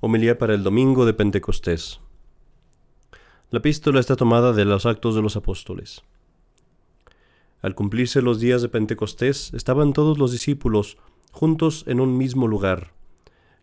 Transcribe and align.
Homilía 0.00 0.38
para 0.38 0.54
el 0.54 0.62
domingo 0.62 1.06
de 1.06 1.12
Pentecostés. 1.12 1.98
La 3.50 3.58
epístola 3.58 3.98
está 3.98 4.14
tomada 4.14 4.52
de 4.52 4.64
los 4.64 4.86
Actos 4.86 5.16
de 5.16 5.22
los 5.22 5.34
Apóstoles. 5.34 6.04
Al 7.62 7.74
cumplirse 7.74 8.22
los 8.22 8.38
días 8.38 8.62
de 8.62 8.68
Pentecostés, 8.68 9.52
estaban 9.54 9.92
todos 9.92 10.16
los 10.16 10.30
discípulos 10.30 10.98
juntos 11.32 11.82
en 11.88 11.98
un 11.98 12.16
mismo 12.16 12.46
lugar, 12.46 12.92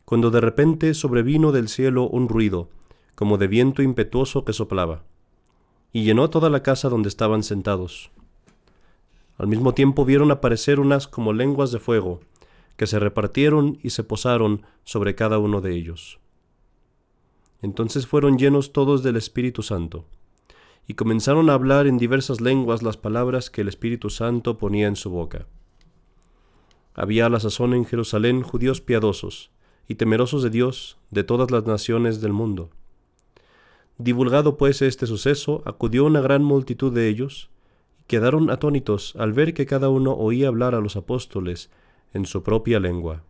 cuando 0.03 0.29
de 0.29 0.41
repente 0.41 0.93
sobrevino 0.93 1.53
del 1.53 1.69
cielo 1.69 2.09
un 2.09 2.27
ruido, 2.27 2.67
como 3.15 3.37
de 3.37 3.47
viento 3.47 3.81
impetuoso 3.81 4.43
que 4.43 4.51
soplaba, 4.51 5.03
y 5.93 6.03
llenó 6.03 6.29
toda 6.29 6.49
la 6.49 6.63
casa 6.63 6.89
donde 6.89 7.07
estaban 7.07 7.43
sentados. 7.43 8.11
Al 9.37 9.47
mismo 9.47 9.73
tiempo 9.73 10.03
vieron 10.03 10.31
aparecer 10.31 10.81
unas 10.81 11.07
como 11.07 11.31
lenguas 11.31 11.71
de 11.71 11.79
fuego, 11.79 12.19
que 12.75 12.87
se 12.87 12.99
repartieron 12.99 13.79
y 13.81 13.91
se 13.91 14.03
posaron 14.03 14.63
sobre 14.83 15.15
cada 15.15 15.39
uno 15.39 15.61
de 15.61 15.73
ellos. 15.73 16.19
Entonces 17.61 18.07
fueron 18.07 18.37
llenos 18.37 18.73
todos 18.73 19.03
del 19.03 19.15
Espíritu 19.15 19.63
Santo, 19.63 20.05
y 20.87 20.93
comenzaron 20.93 21.49
a 21.49 21.53
hablar 21.53 21.87
en 21.87 21.97
diversas 21.97 22.41
lenguas 22.41 22.83
las 22.83 22.97
palabras 22.97 23.49
que 23.49 23.61
el 23.61 23.67
Espíritu 23.67 24.09
Santo 24.09 24.57
ponía 24.57 24.87
en 24.87 24.95
su 24.95 25.09
boca. 25.09 25.47
Había 26.93 27.25
a 27.25 27.29
la 27.29 27.39
sazón 27.39 27.73
en 27.73 27.85
Jerusalén 27.85 28.41
judíos 28.41 28.81
piadosos 28.81 29.51
y 29.87 29.95
temerosos 29.95 30.43
de 30.43 30.49
Dios 30.49 30.97
de 31.11 31.23
todas 31.23 31.51
las 31.51 31.65
naciones 31.65 32.21
del 32.21 32.33
mundo. 32.33 32.69
Divulgado 33.97 34.57
pues 34.57 34.81
este 34.81 35.07
suceso, 35.07 35.61
acudió 35.65 36.05
una 36.05 36.21
gran 36.21 36.43
multitud 36.43 36.93
de 36.93 37.07
ellos, 37.07 37.49
y 38.01 38.03
quedaron 38.07 38.49
atónitos 38.49 39.15
al 39.17 39.33
ver 39.33 39.53
que 39.53 39.65
cada 39.65 39.89
uno 39.89 40.13
oía 40.13 40.49
hablar 40.49 40.75
a 40.75 40.81
los 40.81 40.95
apóstoles 40.95 41.69
en 42.13 42.25
su 42.25 42.43
propia 42.43 42.79
lengua. 42.79 43.23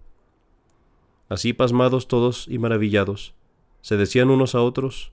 Así 1.30 1.54
pasmados 1.54 2.08
todos 2.08 2.48
y 2.48 2.60
maravillados, 2.60 3.34
se 3.86 3.98
decían 3.98 4.32
unos 4.32 4.56
a 4.56 4.64
otros, 4.64 5.12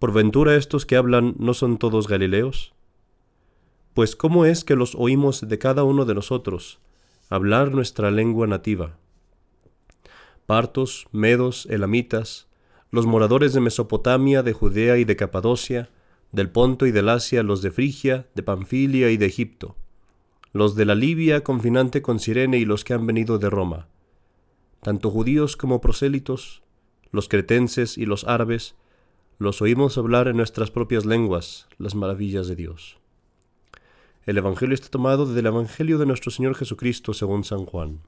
¿por 0.00 0.12
ventura 0.12 0.56
estos 0.56 0.84
que 0.86 0.96
hablan 0.96 1.36
no 1.38 1.54
son 1.54 1.78
todos 1.78 2.08
Galileos? 2.08 2.74
Pues 3.94 4.16
¿cómo 4.16 4.44
es 4.44 4.64
que 4.64 4.74
los 4.74 4.96
oímos 4.96 5.46
de 5.46 5.58
cada 5.60 5.84
uno 5.84 6.04
de 6.04 6.16
nosotros 6.16 6.80
hablar 7.30 7.70
nuestra 7.70 8.10
lengua 8.10 8.48
nativa? 8.48 8.98
Partos, 10.46 11.06
medos, 11.12 11.68
elamitas, 11.70 12.48
los 12.90 13.06
moradores 13.06 13.52
de 13.52 13.60
Mesopotamia, 13.60 14.42
de 14.42 14.52
Judea 14.52 14.98
y 14.98 15.04
de 15.04 15.14
Capadocia, 15.14 15.88
del 16.32 16.50
Ponto 16.50 16.86
y 16.86 16.90
del 16.90 17.08
Asia, 17.08 17.44
los 17.44 17.62
de 17.62 17.70
Frigia, 17.70 18.26
de 18.34 18.42
Panfilia 18.42 19.12
y 19.12 19.16
de 19.16 19.26
Egipto, 19.26 19.76
los 20.52 20.74
de 20.74 20.86
la 20.86 20.96
Libia 20.96 21.44
confinante 21.44 22.02
con 22.02 22.18
Sirene 22.18 22.58
y 22.58 22.64
los 22.64 22.82
que 22.82 22.94
han 22.94 23.06
venido 23.06 23.38
de 23.38 23.48
Roma, 23.48 23.86
tanto 24.82 25.08
judíos 25.08 25.56
como 25.56 25.80
prosélitos, 25.80 26.65
los 27.16 27.28
cretenses 27.28 27.98
y 27.98 28.06
los 28.06 28.24
árabes, 28.24 28.76
los 29.38 29.60
oímos 29.60 29.98
hablar 29.98 30.28
en 30.28 30.36
nuestras 30.36 30.70
propias 30.70 31.04
lenguas 31.04 31.66
las 31.78 31.94
maravillas 31.94 32.46
de 32.46 32.54
Dios. 32.54 32.98
El 34.26 34.38
Evangelio 34.38 34.74
está 34.74 34.88
tomado 34.88 35.26
del 35.26 35.46
Evangelio 35.46 35.98
de 35.98 36.06
nuestro 36.06 36.30
Señor 36.30 36.54
Jesucristo 36.54 37.14
según 37.14 37.42
San 37.42 37.64
Juan. 37.64 38.00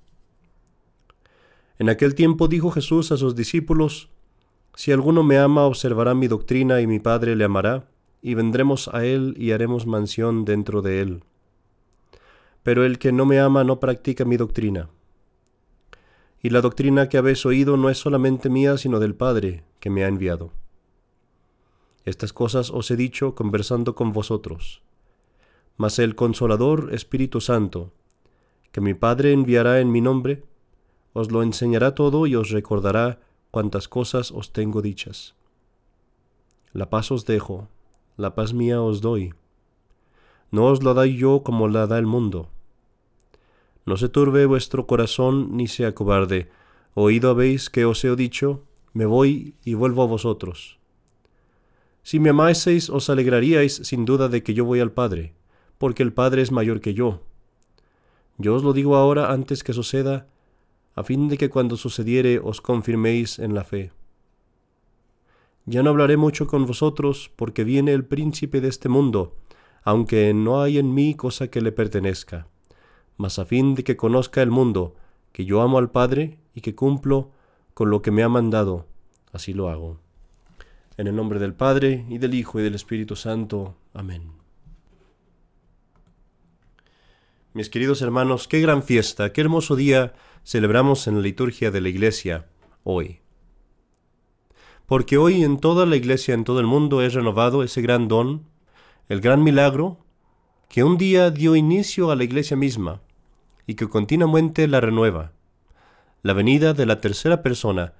En 1.78 1.88
aquel 1.88 2.14
tiempo 2.14 2.48
dijo 2.48 2.70
Jesús 2.70 3.10
a 3.10 3.16
sus 3.16 3.34
discípulos, 3.34 4.10
Si 4.74 4.92
alguno 4.92 5.22
me 5.22 5.38
ama, 5.38 5.64
observará 5.64 6.14
mi 6.14 6.28
doctrina 6.28 6.80
y 6.80 6.86
mi 6.86 6.98
Padre 6.98 7.34
le 7.34 7.44
amará, 7.44 7.88
y 8.20 8.34
vendremos 8.34 8.88
a 8.88 9.04
él 9.04 9.34
y 9.38 9.52
haremos 9.52 9.86
mansión 9.86 10.44
dentro 10.44 10.82
de 10.82 11.00
él. 11.00 11.24
Pero 12.62 12.84
el 12.84 12.98
que 12.98 13.12
no 13.12 13.24
me 13.24 13.40
ama 13.40 13.64
no 13.64 13.80
practica 13.80 14.24
mi 14.24 14.36
doctrina 14.36 14.90
y 16.42 16.50
la 16.50 16.60
doctrina 16.60 17.08
que 17.08 17.18
habéis 17.18 17.44
oído 17.46 17.76
no 17.76 17.90
es 17.90 17.98
solamente 17.98 18.48
mía, 18.48 18.76
sino 18.78 19.00
del 19.00 19.14
Padre 19.14 19.64
que 19.80 19.90
me 19.90 20.04
ha 20.04 20.08
enviado. 20.08 20.52
Estas 22.04 22.32
cosas 22.32 22.70
os 22.70 22.90
he 22.90 22.96
dicho 22.96 23.34
conversando 23.34 23.94
con 23.94 24.12
vosotros. 24.12 24.82
Mas 25.76 25.98
el 25.98 26.14
consolador 26.14 26.90
Espíritu 26.92 27.40
Santo, 27.40 27.92
que 28.72 28.80
mi 28.80 28.94
Padre 28.94 29.32
enviará 29.32 29.80
en 29.80 29.90
mi 29.92 30.00
nombre, 30.00 30.44
os 31.12 31.30
lo 31.30 31.42
enseñará 31.42 31.94
todo 31.94 32.26
y 32.26 32.34
os 32.36 32.50
recordará 32.50 33.20
cuantas 33.50 33.88
cosas 33.88 34.30
os 34.30 34.52
tengo 34.52 34.82
dichas. 34.82 35.34
La 36.72 36.90
paz 36.90 37.10
os 37.10 37.24
dejo, 37.24 37.68
la 38.16 38.34
paz 38.34 38.52
mía 38.52 38.82
os 38.82 39.00
doy. 39.00 39.34
No 40.50 40.66
os 40.66 40.82
la 40.82 40.94
doy 40.94 41.16
yo 41.16 41.42
como 41.42 41.68
la 41.68 41.86
da 41.86 41.98
el 41.98 42.06
mundo. 42.06 42.48
No 43.88 43.96
se 43.96 44.10
turbe 44.10 44.44
vuestro 44.44 44.86
corazón 44.86 45.56
ni 45.56 45.66
sea 45.66 45.94
cobarde. 45.94 46.50
Oído 46.92 47.30
habéis 47.30 47.70
que 47.70 47.86
os 47.86 48.04
he 48.04 48.14
dicho, 48.16 48.66
me 48.92 49.06
voy 49.06 49.54
y 49.64 49.72
vuelvo 49.72 50.02
a 50.02 50.06
vosotros. 50.06 50.78
Si 52.02 52.20
me 52.20 52.28
amaseis 52.28 52.90
os 52.90 53.08
alegraríais 53.08 53.76
sin 53.76 54.04
duda 54.04 54.28
de 54.28 54.42
que 54.42 54.52
yo 54.52 54.66
voy 54.66 54.80
al 54.80 54.92
Padre, 54.92 55.32
porque 55.78 56.02
el 56.02 56.12
Padre 56.12 56.42
es 56.42 56.52
mayor 56.52 56.82
que 56.82 56.92
yo. 56.92 57.22
Yo 58.36 58.56
os 58.56 58.62
lo 58.62 58.74
digo 58.74 58.94
ahora 58.94 59.32
antes 59.32 59.64
que 59.64 59.72
suceda, 59.72 60.26
a 60.94 61.02
fin 61.02 61.28
de 61.28 61.38
que 61.38 61.48
cuando 61.48 61.78
sucediere 61.78 62.40
os 62.44 62.60
confirméis 62.60 63.38
en 63.38 63.54
la 63.54 63.64
fe. 63.64 63.92
Ya 65.64 65.82
no 65.82 65.88
hablaré 65.88 66.18
mucho 66.18 66.46
con 66.46 66.66
vosotros, 66.66 67.30
porque 67.36 67.64
viene 67.64 67.94
el 67.94 68.04
príncipe 68.04 68.60
de 68.60 68.68
este 68.68 68.90
mundo, 68.90 69.38
aunque 69.82 70.34
no 70.34 70.60
hay 70.60 70.76
en 70.76 70.92
mí 70.92 71.14
cosa 71.14 71.48
que 71.48 71.62
le 71.62 71.72
pertenezca 71.72 72.48
mas 73.18 73.38
a 73.38 73.44
fin 73.44 73.74
de 73.74 73.84
que 73.84 73.96
conozca 73.96 74.40
el 74.40 74.50
mundo 74.50 74.94
que 75.32 75.44
yo 75.44 75.60
amo 75.60 75.78
al 75.78 75.90
Padre 75.90 76.38
y 76.54 76.62
que 76.62 76.74
cumplo 76.74 77.30
con 77.74 77.90
lo 77.90 78.00
que 78.00 78.10
me 78.10 78.22
ha 78.22 78.28
mandado, 78.28 78.86
así 79.32 79.52
lo 79.52 79.68
hago. 79.68 80.00
En 80.96 81.06
el 81.06 81.14
nombre 81.14 81.38
del 81.38 81.54
Padre, 81.54 82.06
y 82.08 82.18
del 82.18 82.34
Hijo, 82.34 82.58
y 82.58 82.62
del 82.62 82.74
Espíritu 82.74 83.14
Santo. 83.14 83.76
Amén. 83.94 84.32
Mis 87.52 87.70
queridos 87.70 88.02
hermanos, 88.02 88.48
qué 88.48 88.60
gran 88.60 88.82
fiesta, 88.82 89.32
qué 89.32 89.40
hermoso 89.40 89.76
día 89.76 90.14
celebramos 90.44 91.06
en 91.06 91.16
la 91.16 91.22
liturgia 91.22 91.70
de 91.70 91.80
la 91.80 91.88
Iglesia 91.88 92.46
hoy. 92.82 93.20
Porque 94.86 95.18
hoy 95.18 95.42
en 95.42 95.58
toda 95.58 95.86
la 95.86 95.96
Iglesia, 95.96 96.34
en 96.34 96.44
todo 96.44 96.60
el 96.60 96.66
mundo, 96.66 97.02
es 97.02 97.14
renovado 97.14 97.62
ese 97.62 97.82
gran 97.82 98.08
don, 98.08 98.46
el 99.08 99.20
gran 99.20 99.42
milagro, 99.44 99.98
que 100.68 100.84
un 100.84 100.98
día 100.98 101.30
dio 101.30 101.56
inicio 101.56 102.10
a 102.10 102.16
la 102.16 102.24
Iglesia 102.24 102.56
misma, 102.56 103.02
y 103.68 103.74
que 103.74 103.86
continuamente 103.86 104.66
la 104.66 104.80
renueva, 104.80 105.32
la 106.22 106.32
venida 106.32 106.72
de 106.72 106.86
la 106.86 107.02
tercera 107.02 107.42
persona 107.42 107.92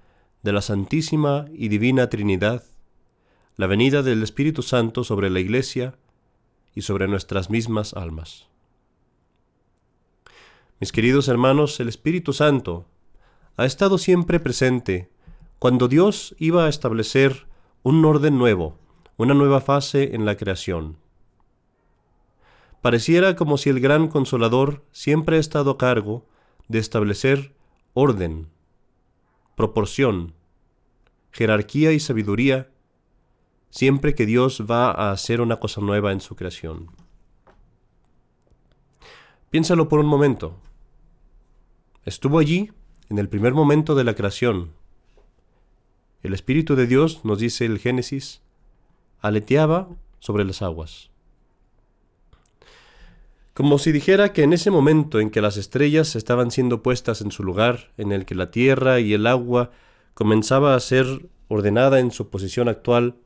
de 0.43 0.53
la 0.53 0.63
Santísima 0.63 1.45
y 1.53 1.69
Divina 1.69 2.09
Trinidad, 2.09 2.65
la 3.57 3.67
venida 3.67 4.03
del 4.03 4.23
Espíritu 4.23 4.63
Santo 4.63 5.05
sobre 5.05 5.29
la 5.29 5.41
Iglesia 5.41 5.95
y 6.75 6.81
sobre 6.81 7.07
nuestras 7.07 7.51
mismas 7.51 7.93
almas. 7.93 8.49
Mis 10.81 10.91
queridos 10.91 11.29
hermanos, 11.29 11.79
el 11.81 11.89
Espíritu 11.91 12.33
Santo 12.33 12.87
ha 13.59 13.67
estado 13.67 13.99
siempre 13.99 14.41
presente 14.41 15.11
cuando 15.59 15.87
Dios 15.87 16.35
iba 16.39 16.65
a 16.65 16.71
establecer 16.71 17.47
un 17.83 18.03
orden 18.07 18.39
nuevo, 18.39 18.79
una 19.19 19.35
nueva 19.35 19.61
fase 19.61 20.15
en 20.15 20.25
la 20.25 20.39
creación. 20.39 20.97
Pareciera 22.81 23.35
como 23.35 23.59
si 23.59 23.71
el 23.71 23.81
gran 23.81 24.09
consolador 24.09 24.85
siempre 24.93 25.37
ha 25.37 25.41
estado 25.41 25.73
a 25.73 25.79
cargo 25.79 26.27
de 26.69 26.79
establecer 26.79 27.55
orden, 27.93 28.49
proporción, 29.57 30.35
jerarquía 31.33 31.93
y 31.93 31.99
sabiduría 31.99 32.71
siempre 33.71 34.15
que 34.15 34.27
Dios 34.27 34.65
va 34.71 34.91
a 34.91 35.11
hacer 35.11 35.41
una 35.41 35.57
cosa 35.57 35.81
nueva 35.81 36.13
en 36.13 36.21
su 36.21 36.37
creación. 36.37 36.91
Piénsalo 39.51 39.89
por 39.89 39.99
un 39.99 40.07
momento. 40.07 40.57
Estuvo 42.05 42.39
allí 42.39 42.71
en 43.09 43.19
el 43.19 43.29
primer 43.29 43.55
momento 43.55 43.95
de 43.95 44.05
la 44.05 44.15
creación. 44.15 44.73
El 46.23 46.33
Espíritu 46.33 46.77
de 46.77 46.87
Dios, 46.87 47.25
nos 47.25 47.41
dice 47.41 47.65
el 47.65 47.79
Génesis, 47.79 48.43
aleteaba 49.21 49.89
sobre 50.21 50.45
las 50.45 50.63
aguas 50.63 51.11
como 53.59 53.79
si 53.79 53.91
dijera 53.91 54.33
que 54.33 54.45
en 54.45 54.53
ese 54.53 54.71
momento 54.71 55.19
en 55.19 55.31
que 55.31 55.41
las 55.41 55.57
estrellas 55.57 56.15
estaban 56.15 56.53
siendo 56.53 56.81
puestas 56.81 57.23
en 57.23 57.33
su 57.33 57.43
lugar, 57.43 57.91
en 57.97 58.13
el 58.13 58.25
que 58.25 58.37
la 58.37 58.53
tierra 58.53 59.01
y 59.01 59.15
el 59.15 59.27
agua 59.27 59.73
comenzaba 60.15 60.77
a 60.77 60.81
ser 60.81 61.29
ordenada 61.49 61.99
en 61.99 62.13
su 62.13 62.31
posición 62.31 62.69
actual, 62.69 63.17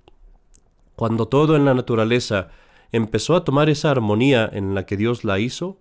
cuando 0.96 1.28
todo 1.28 1.54
en 1.54 1.66
la 1.66 1.74
naturaleza 1.74 2.48
empezó 2.92 3.36
a 3.36 3.44
tomar 3.44 3.68
esa 3.68 3.90
armonía 3.90 4.48
en 4.50 4.74
la 4.74 4.86
que 4.86 4.96
Dios 4.96 5.22
la 5.22 5.38
hizo, 5.38 5.76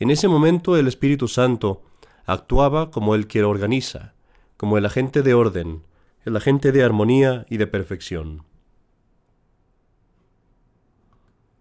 en 0.00 0.10
ese 0.10 0.28
momento 0.28 0.76
el 0.76 0.86
Espíritu 0.86 1.26
Santo 1.26 1.80
actuaba 2.26 2.90
como 2.90 3.14
el 3.14 3.26
que 3.26 3.42
organiza, 3.42 4.12
como 4.58 4.76
el 4.76 4.84
agente 4.84 5.22
de 5.22 5.32
orden, 5.32 5.82
el 6.26 6.36
agente 6.36 6.72
de 6.72 6.84
armonía 6.84 7.46
y 7.48 7.56
de 7.56 7.66
perfección. 7.66 8.47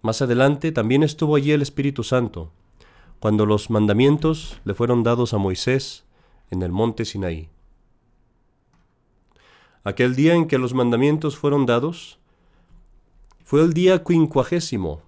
Más 0.02 0.22
adelante 0.22 0.72
también 0.72 1.04
estuvo 1.04 1.36
allí 1.36 1.52
el 1.52 1.62
Espíritu 1.62 2.04
Santo, 2.04 2.52
cuando 3.20 3.46
los 3.46 3.70
mandamientos 3.70 4.60
le 4.64 4.74
fueron 4.74 5.04
dados 5.04 5.34
a 5.34 5.38
Moisés 5.38 6.06
en 6.50 6.62
el 6.62 6.72
monte 6.72 7.06
Sinaí. 7.06 7.50
aquel 9.84 10.16
día 10.16 10.36
en 10.36 10.48
que 10.48 10.58
los 10.58 10.74
mandamientos 10.74 11.38
fueron 11.38 11.66
dados, 11.66 12.20
fue 13.46 13.62
el 13.62 13.72
día 13.72 14.04
quincuagésimo, 14.04 15.02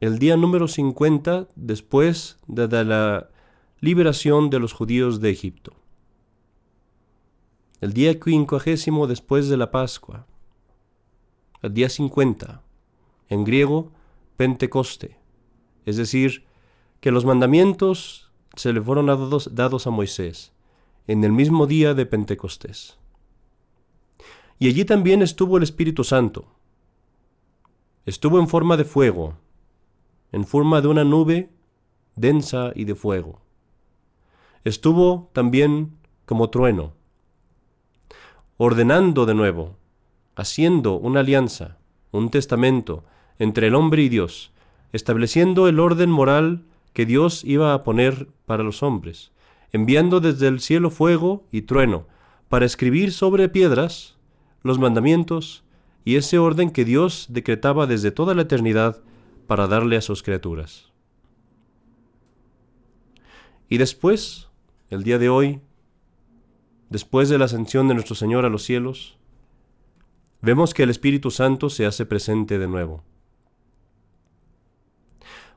el 0.00 0.20
día 0.20 0.36
número 0.36 0.68
50 0.68 1.48
después 1.56 2.38
de 2.46 2.84
la 2.84 3.30
liberación 3.80 4.48
de 4.48 4.60
los 4.60 4.72
judíos 4.72 5.20
de 5.20 5.30
Egipto. 5.30 5.72
El 7.80 7.92
día 7.92 8.18
quincuagésimo 8.18 9.08
después 9.08 9.48
de 9.48 9.56
la 9.56 9.72
Pascua. 9.72 10.26
El 11.62 11.74
día 11.74 11.88
50. 11.88 12.62
En 13.28 13.44
griego, 13.44 13.92
Pentecoste. 14.36 15.18
Es 15.84 15.96
decir, 15.96 16.46
que 17.00 17.10
los 17.10 17.24
mandamientos 17.24 18.30
se 18.56 18.72
le 18.72 18.80
fueron 18.80 19.06
dados, 19.06 19.54
dados 19.54 19.86
a 19.86 19.90
Moisés 19.90 20.52
en 21.06 21.24
el 21.24 21.32
mismo 21.32 21.66
día 21.66 21.94
de 21.94 22.06
Pentecostés. 22.06 22.98
Y 24.58 24.68
allí 24.68 24.84
también 24.84 25.22
estuvo 25.22 25.56
el 25.56 25.62
Espíritu 25.62 26.04
Santo. 26.04 26.46
Estuvo 28.04 28.38
en 28.38 28.48
forma 28.48 28.76
de 28.76 28.84
fuego, 28.84 29.36
en 30.32 30.44
forma 30.44 30.80
de 30.80 30.88
una 30.88 31.04
nube 31.04 31.50
densa 32.16 32.72
y 32.74 32.84
de 32.84 32.94
fuego. 32.94 33.40
Estuvo 34.64 35.30
también 35.32 35.98
como 36.26 36.50
trueno, 36.50 36.92
ordenando 38.56 39.24
de 39.24 39.34
nuevo, 39.34 39.76
haciendo 40.36 40.98
una 40.98 41.20
alianza, 41.20 41.78
un 42.10 42.28
testamento 42.30 43.04
entre 43.38 43.68
el 43.68 43.74
hombre 43.74 44.02
y 44.02 44.08
Dios, 44.08 44.52
estableciendo 44.92 45.68
el 45.68 45.80
orden 45.80 46.10
moral 46.10 46.64
que 46.92 47.06
Dios 47.06 47.44
iba 47.44 47.74
a 47.74 47.82
poner 47.84 48.28
para 48.46 48.62
los 48.62 48.82
hombres, 48.82 49.30
enviando 49.72 50.20
desde 50.20 50.48
el 50.48 50.60
cielo 50.60 50.90
fuego 50.90 51.44
y 51.52 51.62
trueno, 51.62 52.06
para 52.48 52.66
escribir 52.66 53.12
sobre 53.12 53.48
piedras 53.48 54.16
los 54.62 54.78
mandamientos 54.78 55.64
y 56.04 56.16
ese 56.16 56.38
orden 56.38 56.70
que 56.70 56.84
Dios 56.84 57.26
decretaba 57.28 57.86
desde 57.86 58.10
toda 58.10 58.34
la 58.34 58.42
eternidad 58.42 59.02
para 59.46 59.66
darle 59.66 59.96
a 59.96 60.00
sus 60.00 60.22
criaturas. 60.22 60.90
Y 63.68 63.76
después, 63.76 64.48
el 64.88 65.02
día 65.02 65.18
de 65.18 65.28
hoy, 65.28 65.60
después 66.88 67.28
de 67.28 67.38
la 67.38 67.44
ascensión 67.44 67.88
de 67.88 67.94
nuestro 67.94 68.14
Señor 68.14 68.46
a 68.46 68.48
los 68.48 68.62
cielos, 68.62 69.18
vemos 70.40 70.72
que 70.72 70.84
el 70.84 70.90
Espíritu 70.90 71.30
Santo 71.30 71.68
se 71.68 71.84
hace 71.84 72.06
presente 72.06 72.58
de 72.58 72.68
nuevo. 72.68 73.04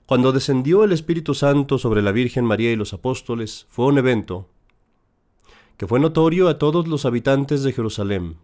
Cuando 0.06 0.32
descendió 0.32 0.84
el 0.84 0.92
Espíritu 0.92 1.34
Santo 1.34 1.78
sobre 1.78 2.02
la 2.02 2.12
Virgen 2.12 2.46
María 2.46 2.72
y 2.72 2.76
los 2.76 2.94
apóstoles, 2.94 3.66
fue 3.70 3.86
un 3.86 3.98
evento 3.98 4.50
que 5.78 5.88
fue 5.88 6.00
notorio 6.00 6.48
a 6.48 6.60
todos 6.60 6.88
los 6.88 7.06
habitantes 7.06 7.64
de 7.64 7.74
Jerusalén. 7.74 8.38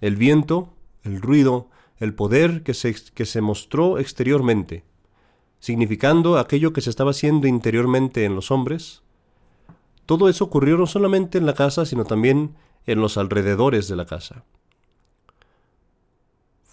El 0.00 0.16
viento, 0.16 0.74
el 1.04 1.22
ruido, 1.22 1.68
el 1.98 2.12
poder 2.12 2.62
que 2.62 2.74
se, 2.74 2.94
que 3.14 3.24
se 3.24 3.40
mostró 3.40 3.98
exteriormente, 3.98 4.84
significando 5.60 6.38
aquello 6.38 6.72
que 6.72 6.80
se 6.80 6.90
estaba 6.90 7.12
haciendo 7.12 7.46
interiormente 7.46 8.24
en 8.24 8.34
los 8.34 8.50
hombres, 8.50 9.02
todo 10.06 10.28
eso 10.28 10.44
ocurrió 10.44 10.76
no 10.76 10.86
solamente 10.86 11.38
en 11.38 11.46
la 11.46 11.54
casa, 11.54 11.86
sino 11.86 12.04
también 12.04 12.54
en 12.86 13.00
los 13.00 13.16
alrededores 13.16 13.88
de 13.88 13.96
la 13.96 14.06
casa. 14.06 14.44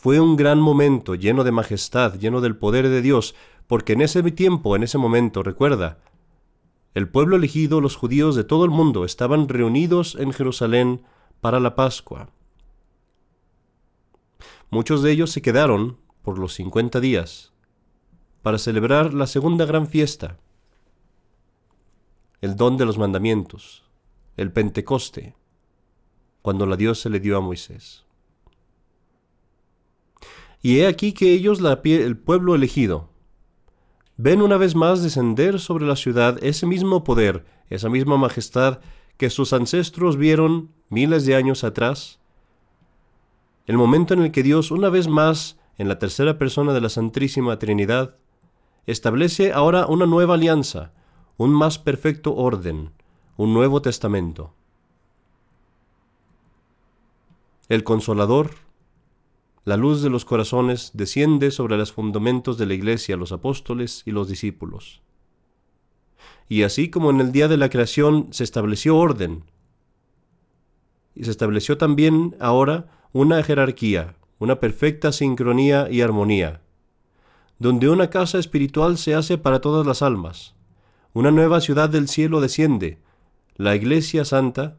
Fue 0.04 0.20
un 0.20 0.36
gran 0.36 0.60
momento 0.60 1.16
lleno 1.16 1.46
de 1.46 1.54
majestad, 1.54 2.16
lleno 2.16 2.42
del 2.42 2.58
poder 2.58 2.90
de 2.90 3.02
Dios, 3.02 3.36
porque 3.68 3.94
en 3.94 4.02
ese 4.02 4.22
tiempo, 4.34 4.76
en 4.76 4.84
ese 4.84 4.98
momento, 4.98 5.44
recuerda, 5.44 5.98
el 6.94 7.08
pueblo 7.08 7.38
elegido, 7.38 7.80
los 7.80 7.96
judíos 7.96 8.36
de 8.36 8.44
todo 8.44 8.66
el 8.66 8.70
mundo, 8.70 9.06
estaban 9.06 9.48
reunidos 9.48 10.16
en 10.20 10.34
Jerusalén 10.34 11.04
para 11.40 11.62
la 11.62 11.76
Pascua. 11.76 12.28
Muchos 14.70 15.04
de 15.04 15.12
ellos 15.14 15.32
se 15.32 15.42
quedaron 15.42 15.98
por 16.22 16.38
los 16.38 16.54
cincuenta 16.54 17.00
días 17.00 17.54
para 18.42 18.58
celebrar 18.58 19.14
la 19.14 19.26
segunda 19.26 19.64
gran 19.64 19.88
fiesta, 19.88 20.38
el 22.42 22.58
don 22.58 22.76
de 22.76 22.84
los 22.84 22.98
mandamientos, 22.98 23.86
el 24.36 24.52
Pentecoste, 24.52 25.38
cuando 26.42 26.66
la 26.66 26.76
Dios 26.76 27.00
se 27.00 27.10
le 27.10 27.22
dio 27.22 27.38
a 27.38 27.40
Moisés. 27.40 28.04
Y 30.64 30.80
he 30.80 30.88
aquí 30.88 31.14
que 31.14 31.32
ellos, 31.32 31.62
el 31.84 32.18
pueblo 32.18 32.56
elegido, 32.56 33.12
ven 34.18 34.42
una 34.42 34.58
vez 34.58 34.74
más 34.74 35.04
descender 35.04 35.60
sobre 35.60 35.86
la 35.86 35.96
ciudad 35.96 36.44
ese 36.44 36.66
mismo 36.66 37.04
poder, 37.04 37.46
esa 37.70 37.90
misma 37.90 38.18
majestad 38.18 38.80
que 39.18 39.30
sus 39.30 39.54
ancestros 39.54 40.18
vieron 40.18 40.72
miles 40.90 41.28
de 41.28 41.36
años 41.36 41.64
atrás 41.64 42.20
el 43.66 43.78
momento 43.78 44.14
en 44.14 44.22
el 44.22 44.32
que 44.32 44.44
Dios, 44.44 44.72
una 44.72 44.90
vez 44.90 45.08
más, 45.08 45.58
en 45.78 45.88
la 45.88 45.98
tercera 45.98 46.38
persona 46.38 46.74
de 46.74 46.82
la 46.82 46.90
Santísima 46.90 47.60
Trinidad, 47.60 48.18
establece 48.86 49.54
ahora 49.54 49.86
una 49.86 50.06
nueva 50.06 50.34
alianza, 50.34 50.92
un 51.38 51.52
más 51.52 51.80
perfecto 51.80 52.36
orden, 52.36 52.92
un 53.38 53.54
nuevo 53.54 53.82
testamento. 53.82 54.54
El 57.70 57.86
Consolador, 57.86 58.52
la 59.66 59.78
luz 59.78 60.02
de 60.02 60.10
los 60.10 60.26
corazones, 60.26 60.92
desciende 60.94 61.52
sobre 61.52 61.78
los 61.78 61.94
fundamentos 61.94 62.58
de 62.58 62.66
la 62.66 62.74
Iglesia, 62.74 63.16
los 63.16 63.32
apóstoles 63.32 64.04
y 64.06 64.12
los 64.12 64.28
discípulos. 64.28 65.02
Y 66.50 66.64
así 66.64 66.90
como 66.90 67.10
en 67.10 67.22
el 67.22 67.32
día 67.32 67.48
de 67.48 67.58
la 67.58 67.70
creación 67.70 68.28
se 68.32 68.44
estableció 68.44 68.98
orden, 68.98 69.46
y 71.16 71.24
se 71.24 71.32
estableció 71.32 71.78
también 71.78 72.36
ahora 72.40 72.90
una 73.14 73.42
jerarquía, 73.44 74.16
una 74.40 74.60
perfecta 74.60 75.12
sincronía 75.12 75.90
y 75.90 76.02
armonía, 76.02 76.62
donde 77.60 77.88
una 77.90 78.10
casa 78.10 78.40
espiritual 78.40 78.98
se 78.98 79.16
hace 79.16 79.38
para 79.38 79.62
todas 79.62 79.88
las 79.88 80.02
almas, 80.02 80.56
una 81.14 81.32
nueva 81.32 81.62
ciudad 81.62 81.90
del 81.90 82.10
cielo 82.10 82.42
desciende, 82.42 83.00
la 83.56 83.76
Iglesia 83.76 84.26
Santa, 84.26 84.78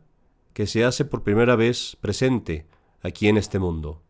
que 0.52 0.66
se 0.66 0.84
hace 0.84 1.04
por 1.04 1.22
primera 1.22 1.56
vez 1.56 1.96
presente 2.00 2.66
aquí 3.02 3.28
en 3.28 3.36
este 3.36 3.58
mundo. 3.58 4.03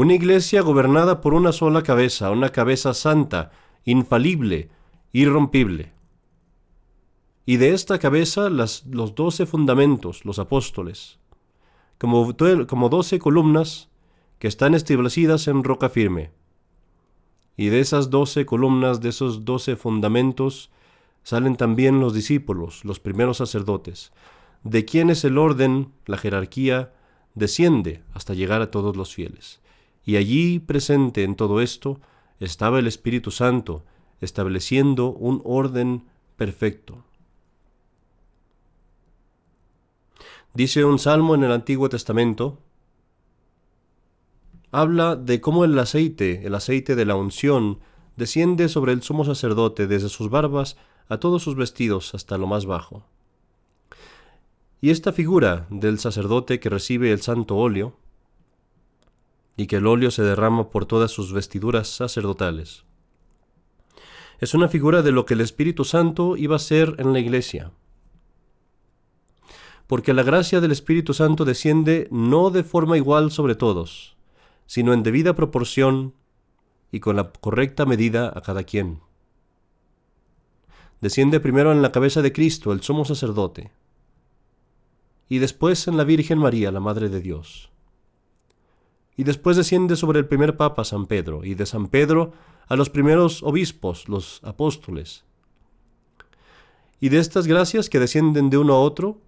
Una 0.00 0.14
iglesia 0.14 0.62
gobernada 0.62 1.20
por 1.20 1.34
una 1.34 1.52
sola 1.52 1.82
cabeza, 1.82 2.30
una 2.30 2.48
cabeza 2.48 2.94
santa, 2.94 3.50
infalible, 3.84 4.70
irrompible. 5.12 5.92
Y 7.44 7.58
de 7.58 7.74
esta 7.74 7.98
cabeza 7.98 8.48
los 8.48 8.82
doce 9.14 9.44
fundamentos, 9.44 10.24
los 10.24 10.38
apóstoles, 10.38 11.18
como, 11.98 12.34
como 12.66 12.88
doce 12.88 13.18
columnas 13.18 13.90
que 14.38 14.48
están 14.48 14.74
establecidas 14.74 15.48
en 15.48 15.64
roca 15.64 15.90
firme. 15.90 16.30
Y 17.58 17.66
de 17.66 17.80
esas 17.80 18.08
doce 18.08 18.46
columnas, 18.46 19.02
de 19.02 19.10
esos 19.10 19.44
doce 19.44 19.76
fundamentos, 19.76 20.70
salen 21.24 21.56
también 21.56 22.00
los 22.00 22.14
discípulos, 22.14 22.86
los 22.86 23.00
primeros 23.00 23.36
sacerdotes, 23.36 24.12
de 24.64 24.86
quienes 24.86 25.26
el 25.26 25.36
orden, 25.36 25.92
la 26.06 26.16
jerarquía, 26.16 26.94
desciende 27.34 28.02
hasta 28.14 28.32
llegar 28.32 28.62
a 28.62 28.70
todos 28.70 28.96
los 28.96 29.14
fieles. 29.14 29.59
Y 30.04 30.16
allí 30.16 30.58
presente 30.58 31.24
en 31.24 31.34
todo 31.34 31.60
esto 31.60 32.00
estaba 32.38 32.78
el 32.78 32.86
Espíritu 32.86 33.30
Santo, 33.30 33.84
estableciendo 34.20 35.10
un 35.10 35.40
orden 35.44 36.04
perfecto. 36.36 37.04
Dice 40.54 40.84
un 40.84 40.98
salmo 40.98 41.34
en 41.34 41.44
el 41.44 41.52
Antiguo 41.52 41.88
Testamento, 41.88 42.58
habla 44.72 45.16
de 45.16 45.40
cómo 45.40 45.64
el 45.64 45.78
aceite, 45.78 46.46
el 46.46 46.54
aceite 46.54 46.96
de 46.96 47.04
la 47.04 47.14
unción, 47.14 47.80
desciende 48.16 48.68
sobre 48.68 48.92
el 48.92 49.02
sumo 49.02 49.24
sacerdote 49.24 49.86
desde 49.86 50.08
sus 50.08 50.28
barbas 50.28 50.76
a 51.08 51.18
todos 51.18 51.42
sus 51.42 51.56
vestidos 51.56 52.14
hasta 52.14 52.38
lo 52.38 52.46
más 52.46 52.66
bajo. 52.66 53.04
Y 54.80 54.90
esta 54.90 55.12
figura 55.12 55.66
del 55.70 55.98
sacerdote 55.98 56.58
que 56.58 56.70
recibe 56.70 57.12
el 57.12 57.20
santo 57.20 57.56
óleo, 57.56 57.94
y 59.60 59.66
que 59.66 59.76
el 59.76 59.86
óleo 59.86 60.10
se 60.10 60.22
derrama 60.22 60.70
por 60.70 60.86
todas 60.86 61.10
sus 61.10 61.32
vestiduras 61.32 61.88
sacerdotales, 61.88 62.84
es 64.38 64.54
una 64.54 64.68
figura 64.68 65.02
de 65.02 65.12
lo 65.12 65.26
que 65.26 65.34
el 65.34 65.42
Espíritu 65.42 65.84
Santo 65.84 66.36
iba 66.36 66.56
a 66.56 66.60
ser 66.60 66.94
en 66.98 67.12
la 67.12 67.18
iglesia 67.18 67.72
porque 69.90 70.14
la 70.14 70.22
gracia 70.22 70.60
del 70.60 70.70
Espíritu 70.70 71.14
Santo 71.14 71.44
desciende 71.44 72.06
no 72.12 72.50
de 72.50 72.62
forma 72.62 72.96
igual 72.96 73.32
sobre 73.32 73.56
todos, 73.56 74.16
sino 74.66 74.92
en 74.92 75.02
debida 75.02 75.34
proporción 75.34 76.14
y 76.92 77.00
con 77.00 77.16
la 77.16 77.32
correcta 77.32 77.86
medida 77.86 78.32
a 78.32 78.40
cada 78.40 78.62
quien. 78.62 79.00
Desciende 81.00 81.40
primero 81.40 81.72
en 81.72 81.82
la 81.82 81.90
cabeza 81.90 82.22
de 82.22 82.32
Cristo, 82.32 82.72
el 82.72 82.82
sumo 82.82 83.04
sacerdote, 83.04 83.72
y 85.28 85.38
después 85.38 85.88
en 85.88 85.96
la 85.96 86.04
Virgen 86.04 86.38
María, 86.38 86.70
la 86.70 86.78
Madre 86.78 87.08
de 87.08 87.20
Dios. 87.20 87.72
Y 89.20 89.24
después 89.24 89.58
desciende 89.58 89.96
sobre 89.96 90.18
el 90.18 90.26
primer 90.26 90.56
Papa, 90.56 90.82
San 90.82 91.04
Pedro, 91.04 91.44
y 91.44 91.54
de 91.54 91.66
San 91.66 91.88
Pedro 91.88 92.32
a 92.68 92.74
los 92.74 92.88
primeros 92.88 93.42
obispos, 93.42 94.08
los 94.08 94.40
apóstoles. 94.42 95.24
Y 97.00 97.10
de 97.10 97.18
estas 97.18 97.46
gracias 97.46 97.90
que 97.90 97.98
descienden 97.98 98.48
de 98.48 98.56
uno 98.56 98.72
a 98.72 98.80
otro, 98.80 99.20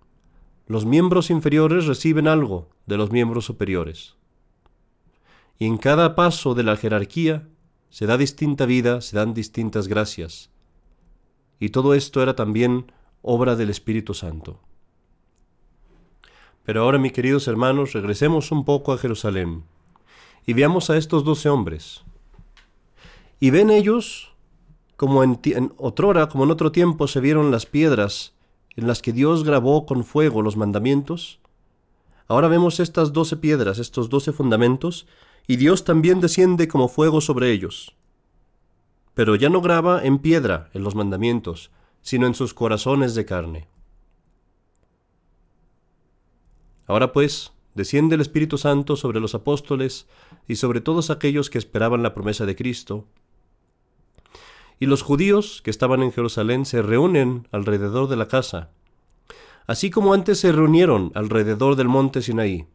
los 0.67 0.87
miembros 0.87 1.29
inferiores 1.29 1.85
reciben 1.85 2.27
algo 2.27 2.71
de 2.87 2.97
los 2.97 3.11
miembros 3.11 3.45
superiores. 3.45 4.17
Y 5.59 5.67
en 5.67 5.77
cada 5.77 6.15
paso 6.15 6.55
de 6.55 6.63
la 6.63 6.79
jerarquía 6.79 7.47
se 7.91 8.07
da 8.07 8.17
distinta 8.17 8.65
vida, 8.65 9.03
se 9.03 9.15
dan 9.15 9.35
distintas 9.35 9.89
gracias. 9.89 10.49
Y 11.61 11.69
todo 11.69 11.93
esto 11.93 12.23
era 12.23 12.35
también 12.35 12.91
obra 13.21 13.57
del 13.57 13.69
Espíritu 13.69 14.15
Santo. 14.15 14.59
Pero 16.65 16.81
ahora, 16.81 16.97
mis 16.97 17.13
queridos 17.13 17.47
hermanos, 17.47 17.93
regresemos 17.93 18.53
un 18.53 18.65
poco 18.65 18.95
a 18.95 18.97
Jerusalén 18.97 19.65
y 20.47 20.53
veamos 20.53 20.91
a 20.91 20.97
estos 20.97 21.25
doce 21.25 21.49
hombres. 21.49 22.03
Y 23.41 23.51
ven 23.51 23.71
ellos, 23.71 24.33
como 24.97 25.23
en, 25.25 25.41
en 25.45 25.73
otrora, 25.77 26.29
como 26.29 26.45
en 26.45 26.51
otro 26.51 26.73
tiempo 26.73 27.09
se 27.09 27.21
vieron 27.21 27.51
las 27.51 27.67
piedras 27.67 28.35
en 28.77 28.87
las 28.87 29.03
que 29.03 29.13
Dios 29.13 29.45
grabó 29.45 29.87
con 29.87 30.05
fuego 30.05 30.43
los 30.43 30.57
mandamientos, 30.57 31.41
ahora 32.29 32.49
vemos 32.49 32.81
estas 32.81 33.13
doce 33.13 33.37
piedras, 33.37 33.79
estos 33.79 34.09
doce 34.09 34.33
fundamentos, 34.33 35.07
y 35.47 35.57
Dios 35.57 35.85
también 35.85 36.21
desciende 36.21 36.69
como 36.69 36.89
fuego 36.89 37.21
sobre 37.21 37.53
ellos. 37.53 37.95
Pero 39.15 39.37
ya 39.37 39.51
no 39.51 39.61
graba 39.61 40.03
en 40.03 40.19
piedra 40.19 40.71
en 40.73 40.85
los 40.85 40.95
mandamientos, 40.95 41.71
sino 42.01 42.27
en 42.27 42.35
sus 42.35 42.55
corazones 42.55 43.15
de 43.15 43.25
carne. 43.25 43.69
Ahora 46.87 47.13
pues, 47.13 47.53
desciende 47.75 48.15
el 48.15 48.21
Espíritu 48.21 48.59
Santo 48.59 48.97
sobre 48.97 49.21
los 49.21 49.35
apóstoles 49.35 50.07
y 50.49 50.57
sobre 50.57 50.81
todos 50.81 51.11
aquellos 51.11 51.51
que 51.51 51.59
esperaban 51.59 52.03
la 52.03 52.15
promesa 52.15 52.47
de 52.47 52.57
Cristo, 52.57 53.07
y 54.83 54.87
los 54.87 55.03
judíos 55.03 55.63
que 55.63 55.71
estaban 55.71 56.03
en 56.03 56.11
Jerusalén 56.11 56.67
se 56.67 56.83
reúnen 56.83 57.47
alrededor 57.53 58.09
de 58.09 58.17
la 58.17 58.27
casa, 58.27 58.71
así 59.69 59.91
como 59.91 60.13
antes 60.13 60.41
se 60.41 60.51
reunieron 60.51 61.13
alrededor 61.15 61.77
del 61.77 61.87
monte 61.87 62.21
Sinaí. 62.21 62.67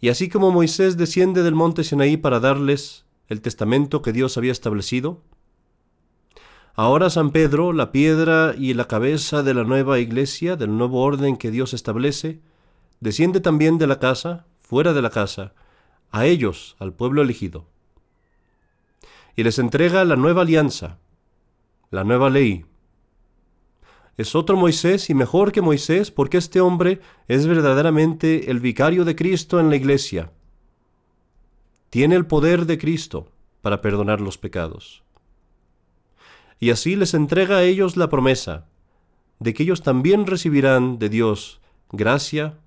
Y 0.00 0.08
así 0.08 0.30
como 0.30 0.50
Moisés 0.50 0.96
desciende 0.96 1.42
del 1.42 1.54
monte 1.54 1.84
Sinaí 1.84 2.16
para 2.16 2.40
darles 2.40 3.04
el 3.28 3.42
testamento 3.42 4.00
que 4.00 4.14
Dios 4.14 4.38
había 4.38 4.52
establecido, 4.52 5.20
ahora 6.74 7.10
San 7.10 7.30
Pedro, 7.30 7.74
la 7.74 7.92
piedra 7.92 8.54
y 8.56 8.72
la 8.72 8.88
cabeza 8.88 9.42
de 9.42 9.52
la 9.52 9.64
nueva 9.64 9.98
iglesia, 9.98 10.56
del 10.56 10.78
nuevo 10.78 11.02
orden 11.02 11.36
que 11.36 11.50
Dios 11.50 11.74
establece, 11.74 12.40
desciende 13.00 13.40
también 13.40 13.78
de 13.78 13.86
la 13.86 13.98
casa, 13.98 14.46
fuera 14.60 14.92
de 14.92 15.02
la 15.02 15.10
casa, 15.10 15.54
a 16.10 16.26
ellos, 16.26 16.76
al 16.78 16.92
pueblo 16.92 17.22
elegido 17.22 17.66
y 19.36 19.44
les 19.44 19.58
entrega 19.58 20.04
la 20.04 20.16
nueva 20.16 20.42
alianza, 20.42 20.98
la 21.90 22.02
nueva 22.02 22.30
ley. 22.30 22.64
Es 24.16 24.34
otro 24.34 24.56
Moisés 24.56 25.10
y 25.10 25.14
mejor 25.14 25.52
que 25.52 25.60
Moisés 25.60 26.10
porque 26.10 26.38
este 26.38 26.62
hombre 26.62 27.00
es 27.28 27.46
verdaderamente 27.46 28.50
el 28.50 28.60
vicario 28.60 29.04
de 29.04 29.14
Cristo 29.14 29.60
en 29.60 29.68
la 29.68 29.76
iglesia. 29.76 30.32
Tiene 31.90 32.16
el 32.16 32.26
poder 32.26 32.64
de 32.64 32.78
Cristo 32.78 33.30
para 33.60 33.82
perdonar 33.82 34.22
los 34.22 34.38
pecados. 34.38 35.04
Y 36.58 36.70
así 36.70 36.96
les 36.96 37.12
entrega 37.12 37.58
a 37.58 37.62
ellos 37.62 37.98
la 37.98 38.08
promesa 38.08 38.66
de 39.38 39.52
que 39.52 39.64
ellos 39.64 39.82
también 39.82 40.26
recibirán 40.26 40.98
de 40.98 41.10
Dios 41.10 41.60
gracia, 41.92 42.58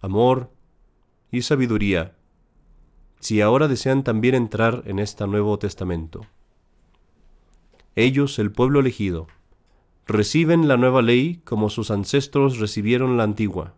amor 0.00 0.50
y 1.30 1.42
sabiduría 1.42 2.16
si 3.20 3.40
ahora 3.40 3.68
desean 3.68 4.04
también 4.04 4.34
entrar 4.34 4.82
en 4.86 4.98
este 4.98 5.26
Nuevo 5.26 5.58
Testamento. 5.58 6.26
Ellos, 7.94 8.38
el 8.38 8.52
pueblo 8.52 8.80
elegido, 8.80 9.26
reciben 10.06 10.68
la 10.68 10.76
nueva 10.76 11.02
ley 11.02 11.40
como 11.44 11.70
sus 11.70 11.90
ancestros 11.90 12.58
recibieron 12.58 13.16
la 13.16 13.24
antigua. 13.24 13.74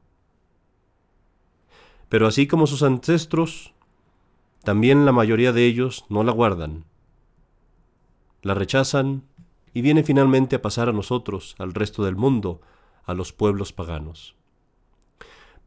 Pero 2.09 2.27
así 2.27 2.47
como 2.47 2.67
sus 2.67 2.83
ancestros, 2.83 3.75
también 4.65 5.07
la 5.07 5.13
mayoría 5.13 5.53
de 5.53 5.67
ellos 5.67 6.05
no 6.09 6.25
la 6.25 6.33
guardan, 6.33 6.85
la 8.43 8.55
rechazan 8.55 9.25
y 9.73 9.83
viene 9.83 10.03
finalmente 10.03 10.57
a 10.57 10.63
pasar 10.63 10.89
a 10.89 10.93
nosotros, 10.93 11.55
al 11.59 11.75
resto 11.75 12.05
del 12.05 12.17
mundo, 12.17 12.61
a 13.05 13.15
los 13.15 13.33
pueblos 13.33 13.73
paganos. 13.73 14.38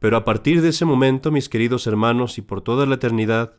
Pero 0.01 0.17
a 0.17 0.25
partir 0.25 0.63
de 0.63 0.70
ese 0.70 0.84
momento, 0.84 1.29
mis 1.29 1.48
queridos 1.48 1.86
hermanos, 1.86 2.39
y 2.39 2.41
por 2.41 2.62
toda 2.62 2.88
la 2.88 2.96
eternidad, 2.96 3.53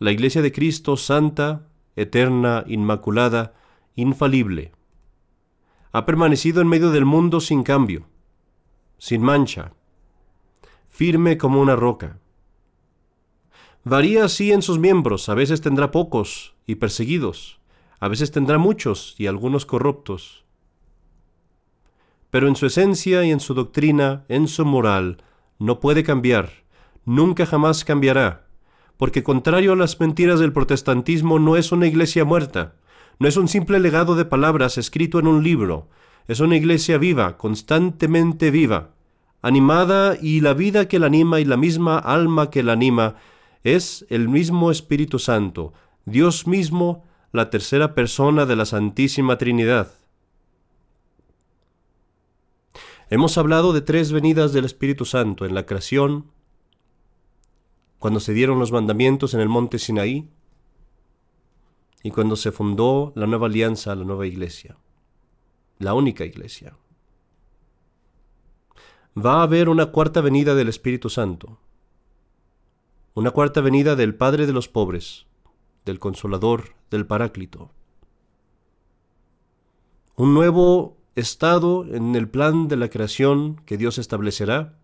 la 0.00 0.10
Iglesia 0.10 0.42
de 0.42 0.50
Cristo 0.50 0.96
santa, 0.96 1.68
eterna, 1.94 2.64
inmaculada, 2.66 3.54
infalible, 3.94 4.72
ha 5.92 6.04
permanecido 6.06 6.60
en 6.60 6.66
medio 6.66 6.90
del 6.90 7.04
mundo 7.04 7.38
sin 7.38 7.62
cambio, 7.62 8.08
sin 8.98 9.22
mancha, 9.22 9.74
firme 10.88 11.38
como 11.38 11.60
una 11.60 11.76
roca. 11.76 12.18
Varía 13.84 14.24
así 14.24 14.50
en 14.50 14.60
sus 14.60 14.80
miembros, 14.80 15.28
a 15.28 15.34
veces 15.34 15.60
tendrá 15.60 15.92
pocos 15.92 16.56
y 16.66 16.74
perseguidos, 16.74 17.60
a 18.00 18.08
veces 18.08 18.32
tendrá 18.32 18.58
muchos 18.58 19.14
y 19.18 19.28
algunos 19.28 19.66
corruptos. 19.66 20.44
Pero 22.30 22.48
en 22.48 22.56
su 22.56 22.66
esencia 22.66 23.24
y 23.24 23.30
en 23.30 23.38
su 23.38 23.54
doctrina, 23.54 24.24
en 24.28 24.48
su 24.48 24.64
moral, 24.64 25.22
no 25.58 25.80
puede 25.80 26.04
cambiar, 26.04 26.50
nunca 27.04 27.46
jamás 27.46 27.84
cambiará 27.84 28.48
porque 28.98 29.22
contrario 29.22 29.72
a 29.72 29.76
las 29.76 29.98
mentiras 29.98 30.40
del 30.40 30.52
protestantismo 30.52 31.38
no 31.38 31.56
es 31.56 31.72
una 31.72 31.86
iglesia 31.86 32.24
muerta, 32.24 32.74
no 33.18 33.28
es 33.28 33.36
un 33.36 33.48
simple 33.48 33.78
legado 33.78 34.16
de 34.16 34.24
palabras 34.24 34.76
escrito 34.76 35.20
en 35.20 35.28
un 35.28 35.42
libro, 35.42 35.88
es 36.26 36.40
una 36.40 36.56
iglesia 36.56 36.98
viva, 36.98 37.38
constantemente 37.38 38.50
viva, 38.50 38.90
animada 39.40 40.18
y 40.20 40.40
la 40.40 40.52
vida 40.52 40.88
que 40.88 40.98
la 40.98 41.06
anima 41.06 41.40
y 41.40 41.44
la 41.44 41.56
misma 41.56 41.96
alma 41.96 42.50
que 42.50 42.64
la 42.64 42.72
anima 42.72 43.14
es 43.62 44.04
el 44.10 44.28
mismo 44.28 44.70
Espíritu 44.72 45.20
Santo, 45.20 45.72
Dios 46.04 46.46
mismo, 46.48 47.04
la 47.32 47.50
tercera 47.50 47.94
persona 47.94 48.46
de 48.46 48.56
la 48.56 48.64
Santísima 48.64 49.38
Trinidad. 49.38 49.92
Hemos 53.10 53.38
hablado 53.38 53.72
de 53.72 53.80
tres 53.80 54.12
venidas 54.12 54.52
del 54.52 54.66
Espíritu 54.66 55.06
Santo 55.06 55.46
en 55.46 55.54
la 55.54 55.64
creación, 55.64 56.30
cuando 57.98 58.20
se 58.20 58.34
dieron 58.34 58.58
los 58.58 58.70
mandamientos 58.70 59.32
en 59.32 59.40
el 59.40 59.48
monte 59.48 59.78
Sinaí 59.78 60.28
y 62.02 62.10
cuando 62.10 62.36
se 62.36 62.52
fundó 62.52 63.12
la 63.16 63.26
nueva 63.26 63.46
alianza, 63.46 63.94
la 63.94 64.04
nueva 64.04 64.26
iglesia, 64.26 64.76
la 65.78 65.94
única 65.94 66.26
iglesia. 66.26 66.76
Va 69.16 69.40
a 69.40 69.44
haber 69.44 69.70
una 69.70 69.86
cuarta 69.86 70.20
venida 70.20 70.54
del 70.54 70.68
Espíritu 70.68 71.08
Santo, 71.08 71.58
una 73.14 73.30
cuarta 73.30 73.62
venida 73.62 73.96
del 73.96 74.14
Padre 74.14 74.46
de 74.46 74.52
los 74.52 74.68
pobres, 74.68 75.26
del 75.86 75.98
Consolador, 75.98 76.74
del 76.90 77.06
Paráclito. 77.06 77.70
Un 80.14 80.34
nuevo 80.34 80.97
estado 81.18 81.84
en 81.84 82.14
el 82.14 82.28
plan 82.28 82.68
de 82.68 82.76
la 82.76 82.88
creación 82.88 83.60
que 83.66 83.76
Dios 83.76 83.98
establecerá, 83.98 84.78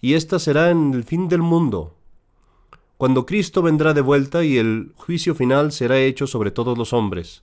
y 0.00 0.14
ésta 0.14 0.38
será 0.38 0.70
en 0.70 0.92
el 0.94 1.04
fin 1.04 1.28
del 1.28 1.42
mundo, 1.42 1.94
cuando 2.96 3.26
Cristo 3.26 3.62
vendrá 3.62 3.92
de 3.94 4.00
vuelta 4.00 4.44
y 4.44 4.56
el 4.56 4.92
juicio 4.96 5.34
final 5.34 5.72
será 5.72 5.98
hecho 5.98 6.26
sobre 6.26 6.50
todos 6.50 6.78
los 6.78 6.92
hombres. 6.92 7.42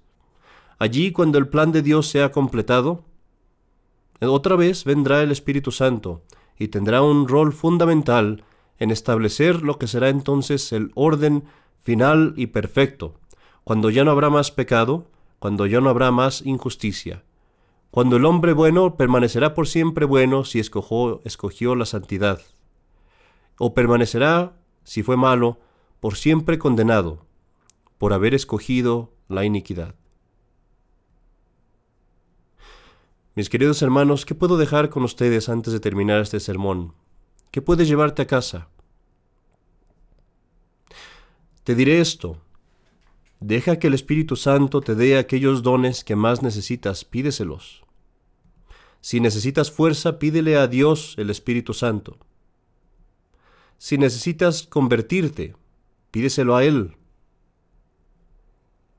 Allí, 0.80 1.12
cuando 1.12 1.38
el 1.38 1.48
plan 1.48 1.72
de 1.72 1.82
Dios 1.82 2.08
sea 2.08 2.32
completado, 2.32 3.04
otra 4.22 4.56
vez 4.56 4.84
vendrá 4.84 5.22
el 5.22 5.32
Espíritu 5.32 5.72
Santo 5.72 6.24
y 6.58 6.70
tendrá 6.70 7.02
un 7.02 7.28
rol 7.28 7.54
fundamental 7.54 8.44
en 8.80 8.92
establecer 8.92 9.62
lo 9.62 9.78
que 9.78 9.88
será 9.88 10.10
entonces 10.10 10.72
el 10.72 10.92
orden 10.96 11.44
final 11.82 12.34
y 12.38 12.48
perfecto, 12.48 13.16
cuando 13.64 13.90
ya 13.90 14.04
no 14.04 14.12
habrá 14.12 14.30
más 14.30 14.52
pecado, 14.52 15.08
cuando 15.40 15.66
ya 15.66 15.82
no 15.82 15.90
habrá 15.90 16.12
más 16.12 16.44
injusticia, 16.44 17.24
cuando 17.92 18.16
el 18.16 18.26
hombre 18.26 18.54
bueno 18.54 18.96
permanecerá 18.96 19.54
por 19.54 19.68
siempre 19.68 20.06
bueno 20.06 20.46
si 20.46 20.60
escogió, 20.60 21.22
escogió 21.26 21.76
la 21.76 21.86
santidad, 21.86 22.42
o 23.58 23.74
permanecerá 23.74 24.54
si 24.84 25.04
fue 25.04 25.18
malo, 25.18 25.60
por 26.00 26.16
siempre 26.16 26.58
condenado, 26.58 27.26
por 27.98 28.14
haber 28.14 28.34
escogido 28.34 29.14
la 29.28 29.46
iniquidad. 29.46 29.96
Mis 33.36 33.50
queridos 33.50 33.82
hermanos, 33.82 34.26
¿qué 34.26 34.36
puedo 34.36 34.58
dejar 34.58 34.90
con 34.90 35.04
ustedes 35.04 35.50
antes 35.50 35.72
de 35.74 35.80
terminar 35.80 36.22
este 36.22 36.40
sermón? 36.40 36.94
¿Qué 37.52 37.62
puedes 37.62 37.88
llevarte 37.88 38.22
a 38.22 38.28
casa? 38.28 38.70
Te 41.64 41.76
diré 41.76 42.02
esto. 42.02 42.38
Deja 43.40 43.80
que 43.80 43.88
el 43.88 43.94
Espíritu 43.94 44.36
Santo 44.36 44.82
te 44.82 44.96
dé 44.96 45.18
aquellos 45.18 45.62
dones 45.62 46.04
que 46.04 46.16
más 46.16 46.42
necesitas, 46.42 47.06
pídeselos. 47.06 47.81
Si 49.02 49.20
necesitas 49.20 49.72
fuerza, 49.72 50.20
pídele 50.20 50.58
a 50.58 50.68
Dios 50.68 51.16
el 51.18 51.30
Espíritu 51.30 51.74
Santo. 51.74 52.18
Si 53.78 53.98
necesitas 53.98 54.64
convertirte, 54.64 55.56
pídeselo 56.12 56.56
a 56.56 56.64
Él. 56.64 56.96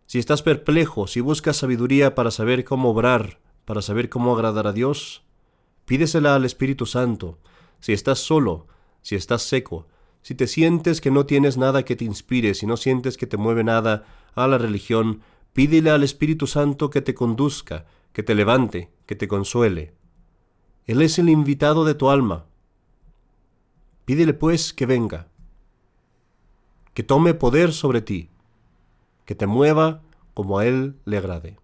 Si 0.07 0.19
estás 0.19 0.43
perplejo, 0.43 1.07
si 1.07 1.21
buscas 1.21 1.57
sabiduría 1.57 2.15
para 2.15 2.31
saber 2.31 2.65
cómo 2.65 2.91
obrar, 2.91 3.41
para 3.65 3.81
saber 3.81 4.09
cómo 4.09 4.35
agradar 4.35 4.67
a 4.67 4.73
Dios, 4.73 5.23
Pídesela 5.85 6.37
al 6.37 6.45
Espíritu 6.45 6.87
Santo. 6.87 7.39
Si 7.81 7.93
estás 7.93 8.21
solo, 8.21 8.67
si 9.03 9.17
estás 9.17 9.43
seco, 9.43 9.87
si 10.23 10.35
te 10.35 10.47
sientes 10.47 11.01
que 11.01 11.11
no 11.11 11.27
tienes 11.27 11.57
nada 11.57 11.85
que 11.85 11.97
te 11.97 12.05
inspire, 12.05 12.55
si 12.55 12.67
no 12.67 12.77
sientes 12.77 13.17
que 13.17 13.27
te 13.27 13.37
mueve 13.37 13.65
nada 13.65 14.05
a 14.35 14.47
la 14.47 14.59
religión, 14.59 15.23
pídele 15.53 15.91
al 15.91 16.05
Espíritu 16.05 16.47
Santo 16.47 16.91
que 16.91 17.03
te 17.03 17.15
conduzca, 17.15 17.87
que 18.13 18.23
te 18.23 18.35
levante, 18.35 18.91
que 19.13 19.17
te 19.17 19.29
consuele. 19.29 19.93
Él 20.87 21.03
es 21.03 21.19
el 21.19 21.29
invitado 21.29 21.85
de 21.85 21.95
tu 21.95 22.09
alma. 22.09 22.47
Pídele 24.07 24.33
pues 24.33 24.73
que 24.73 24.87
venga, 24.87 25.29
que 26.95 27.03
tome 27.03 27.35
poder 27.35 27.75
sobre 27.75 28.01
ti, 28.01 28.31
que 29.27 29.35
te 29.35 29.47
mueva 29.47 30.01
como 30.33 30.59
a 30.59 30.65
Él 30.65 30.97
le 31.05 31.19
agrade. 31.19 31.59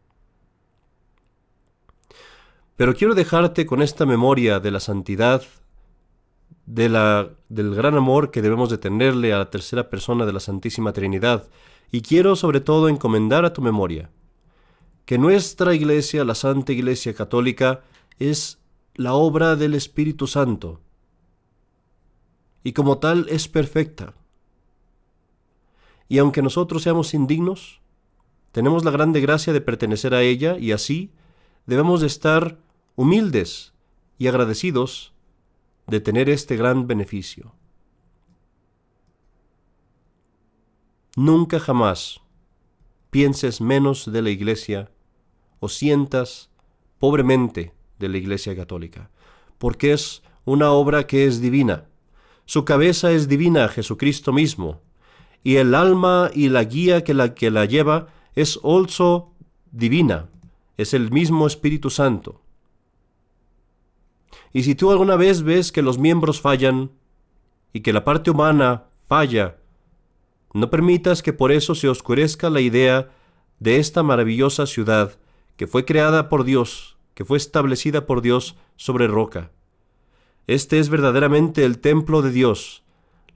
Pero 2.77 2.95
quiero 2.95 3.15
dejarte 3.15 3.65
con 3.65 3.81
esta 3.81 4.05
memoria 4.05 4.61
de 4.61 4.71
la 4.71 4.81
santidad, 4.81 5.43
de 6.67 6.91
la, 6.91 7.31
del 7.49 7.75
gran 7.75 7.95
amor 7.95 8.31
que 8.31 8.43
debemos 8.43 8.69
de 8.69 8.77
tenerle 8.77 9.33
a 9.33 9.39
la 9.39 9.49
tercera 9.49 9.89
persona 9.89 10.27
de 10.27 10.35
la 10.35 10.41
Santísima 10.41 10.93
Trinidad, 10.93 11.49
y 11.91 12.03
quiero 12.03 12.37
sobre 12.37 12.61
todo 12.61 12.91
encomendar 12.91 13.47
a 13.47 13.55
tu 13.55 13.63
memoria 13.63 14.11
que 15.09 15.17
nuestra 15.17 15.75
Iglesia, 15.75 16.23
la 16.23 16.35
Santa 16.35 16.71
Iglesia 16.71 17.15
Católica, 17.15 17.83
es 18.19 18.59
la 18.95 19.15
obra 19.15 19.57
del 19.57 19.73
Espíritu 19.73 20.27
Santo, 20.27 20.83
y 22.63 22.75
como 22.75 22.99
tal 22.99 23.27
es 23.31 23.49
perfecta. 23.49 24.13
Y 26.11 26.19
aunque 26.19 26.43
nosotros 26.43 26.83
seamos 26.83 27.15
indignos, 27.15 27.81
tenemos 28.53 28.85
la 28.85 28.91
grande 28.91 29.23
gracia 29.23 29.55
de 29.55 29.63
pertenecer 29.63 30.13
a 30.13 30.21
ella 30.21 30.59
y 30.59 30.73
así 30.73 31.11
debemos 31.65 32.03
de 32.03 32.07
estar 32.07 32.59
humildes 32.95 33.73
y 34.19 34.27
agradecidos 34.27 35.15
de 35.87 36.01
tener 36.01 36.29
este 36.29 36.55
gran 36.59 36.87
beneficio. 36.87 37.55
Nunca 41.17 41.59
jamás 41.59 42.21
pienses 43.09 43.63
menos 43.63 44.13
de 44.13 44.21
la 44.21 44.29
Iglesia 44.29 44.91
o 45.61 45.69
sientas 45.69 46.51
pobremente 46.99 47.73
de 47.99 48.09
la 48.09 48.19
Iglesia 48.19 48.57
Católica, 48.57 49.11
porque 49.59 49.93
es 49.93 50.23
una 50.45 50.71
obra 50.71 51.07
que 51.07 51.27
es 51.27 51.41
divina. 51.41 51.85
Su 52.45 52.65
cabeza 52.65 53.13
es 53.13 53.29
divina, 53.29 53.69
Jesucristo 53.69 54.33
mismo, 54.33 54.81
y 55.45 55.57
el 55.57 55.75
alma 55.75 56.31
y 56.35 56.49
la 56.49 56.65
guía 56.65 57.05
que 57.05 57.15
la, 57.15 57.35
que 57.35 57.51
la 57.51 57.65
lleva 57.65 58.09
es 58.35 58.59
also 58.63 59.33
divina, 59.71 60.29
es 60.77 60.95
el 60.95 61.11
mismo 61.11 61.47
Espíritu 61.47 61.91
Santo. 61.91 62.41
Y 64.53 64.63
si 64.63 64.75
tú 64.75 64.91
alguna 64.91 65.17
vez 65.17 65.43
ves 65.43 65.73
que 65.73 65.83
los 65.83 65.99
miembros 65.99 66.41
fallan 66.41 66.91
y 67.73 67.81
que 67.81 67.93
la 67.93 68.05
parte 68.05 68.31
humana 68.31 68.85
falla, 69.07 69.57
no 70.55 70.71
permitas 70.71 71.23
que 71.23 71.33
por 71.33 71.53
eso 71.53 71.75
se 71.75 71.89
oscurezca 71.89 72.49
la 72.49 72.61
idea 72.61 73.11
de 73.61 73.79
esta 73.79 74.03
maravillosa 74.03 74.67
ciudad 74.67 75.19
que 75.59 75.67
fue 75.67 75.85
creada 75.85 76.29
por 76.29 76.45
Dios, 76.45 76.97
que 77.15 77.25
fue 77.25 77.37
establecida 77.37 78.07
por 78.07 78.23
Dios 78.23 78.57
sobre 78.77 79.09
roca. 79.09 79.51
Este 80.47 80.79
es 80.79 80.89
verdaderamente 80.89 81.65
el 81.65 81.81
templo 81.81 82.23
de 82.23 82.31
Dios, 82.31 82.85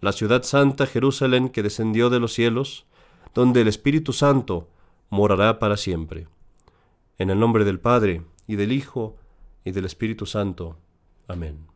la 0.00 0.12
ciudad 0.12 0.44
santa 0.44 0.86
Jerusalén 0.86 1.48
que 1.50 1.64
descendió 1.64 2.10
de 2.10 2.20
los 2.20 2.32
cielos, 2.32 2.86
donde 3.34 3.60
el 3.60 3.68
Espíritu 3.68 4.12
Santo 4.12 4.68
morará 5.10 5.58
para 5.58 5.76
siempre. 5.76 6.28
En 7.18 7.28
el 7.28 7.40
nombre 7.40 7.64
del 7.64 7.80
Padre, 7.80 8.22
y 8.46 8.54
del 8.54 8.72
Hijo, 8.72 9.16
y 9.64 9.72
del 9.72 9.84
Espíritu 9.84 10.24
Santo. 10.24 10.78
Amén. 11.26 11.71